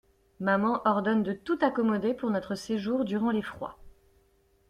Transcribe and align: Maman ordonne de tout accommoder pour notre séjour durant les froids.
Maman 0.39 0.81
ordonne 0.85 1.21
de 1.21 1.31
tout 1.31 1.59
accommoder 1.61 2.15
pour 2.15 2.31
notre 2.31 2.55
séjour 2.55 3.05
durant 3.05 3.29
les 3.29 3.43
froids. 3.43 3.77